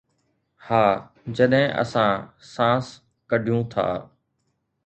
[0.65, 0.79] ها،
[1.39, 2.13] جڏهن اسان
[2.53, 2.85] سانس
[3.29, 3.87] ڪڍيون ٿا